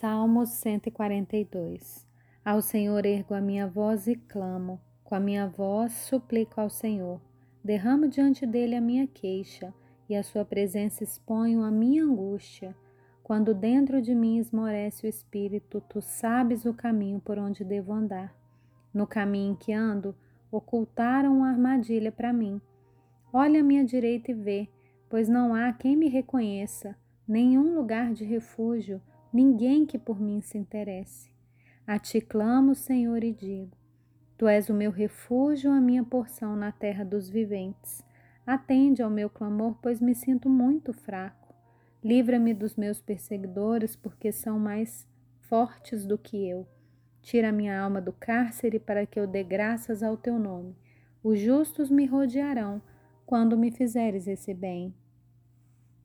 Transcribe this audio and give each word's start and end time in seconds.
Salmos 0.00 0.50
142 0.50 2.06
Ao 2.44 2.62
Senhor 2.62 3.04
ergo 3.04 3.34
a 3.34 3.40
minha 3.40 3.66
voz 3.66 4.06
e 4.06 4.14
clamo, 4.14 4.80
com 5.02 5.16
a 5.16 5.18
minha 5.18 5.48
voz 5.48 5.90
suplico 5.90 6.60
ao 6.60 6.70
Senhor. 6.70 7.20
Derramo 7.64 8.06
diante 8.06 8.46
dele 8.46 8.76
a 8.76 8.80
minha 8.80 9.08
queixa, 9.08 9.74
e 10.08 10.14
a 10.14 10.22
sua 10.22 10.44
presença 10.44 11.02
exponho 11.02 11.64
a 11.64 11.70
minha 11.72 12.04
angústia. 12.04 12.76
Quando 13.24 13.52
dentro 13.52 14.00
de 14.00 14.14
mim 14.14 14.38
esmorece 14.38 15.04
o 15.04 15.08
espírito, 15.08 15.82
tu 15.88 16.00
sabes 16.00 16.64
o 16.64 16.72
caminho 16.72 17.18
por 17.18 17.36
onde 17.36 17.64
devo 17.64 17.92
andar. 17.92 18.32
No 18.94 19.04
caminho 19.04 19.50
em 19.50 19.56
que 19.56 19.72
ando, 19.72 20.14
ocultaram 20.48 21.38
uma 21.38 21.50
armadilha 21.50 22.12
para 22.12 22.32
mim. 22.32 22.60
Olha 23.32 23.58
à 23.58 23.64
minha 23.64 23.84
direita 23.84 24.30
e 24.30 24.34
vê, 24.34 24.68
pois 25.10 25.28
não 25.28 25.52
há 25.56 25.72
quem 25.72 25.96
me 25.96 26.08
reconheça, 26.08 26.94
nenhum 27.26 27.74
lugar 27.74 28.12
de 28.12 28.24
refúgio 28.24 29.02
ninguém 29.32 29.86
que 29.86 29.98
por 29.98 30.20
mim 30.20 30.40
se 30.40 30.56
interesse. 30.58 31.30
A 31.86 31.98
ti 31.98 32.20
clamo, 32.20 32.74
Senhor, 32.74 33.22
e 33.24 33.32
digo: 33.32 33.76
Tu 34.36 34.46
és 34.46 34.68
o 34.68 34.74
meu 34.74 34.90
refúgio, 34.90 35.70
a 35.70 35.80
minha 35.80 36.04
porção 36.04 36.54
na 36.54 36.70
terra 36.70 37.04
dos 37.04 37.28
viventes. 37.28 38.04
Atende 38.46 39.02
ao 39.02 39.10
meu 39.10 39.28
clamor, 39.28 39.76
pois 39.82 40.00
me 40.00 40.14
sinto 40.14 40.48
muito 40.48 40.92
fraco. 40.92 41.54
Livra-me 42.02 42.54
dos 42.54 42.76
meus 42.76 43.00
perseguidores, 43.00 43.96
porque 43.96 44.30
são 44.30 44.58
mais 44.58 45.06
fortes 45.40 46.06
do 46.06 46.16
que 46.16 46.48
eu. 46.48 46.66
Tira 47.20 47.50
minha 47.50 47.78
alma 47.80 48.00
do 48.00 48.12
cárcere 48.12 48.78
para 48.78 49.04
que 49.04 49.18
eu 49.18 49.26
dê 49.26 49.42
graças 49.42 50.02
ao 50.02 50.16
teu 50.16 50.38
nome. 50.38 50.76
Os 51.22 51.38
justos 51.40 51.90
me 51.90 52.06
rodearão 52.06 52.80
quando 53.26 53.56
me 53.56 53.70
fizeres 53.70 54.26
esse 54.26 54.54
bem. 54.54 54.94